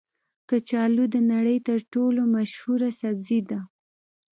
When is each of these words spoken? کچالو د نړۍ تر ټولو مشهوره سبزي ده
کچالو 0.49 1.03
د 1.13 1.15
نړۍ 1.31 1.57
تر 1.67 1.79
ټولو 1.93 2.21
مشهوره 2.35 2.89
سبزي 3.01 3.39
ده 3.49 3.59